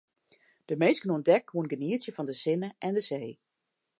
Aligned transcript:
De 0.69 0.75
minsken 0.81 1.11
oan 1.13 1.25
dek 1.29 1.43
koene 1.49 1.71
genietsje 1.71 2.11
fan 2.15 2.29
de 2.29 2.35
sinne 2.43 2.69
en 2.85 2.93
de 2.97 3.03
see. 3.09 3.29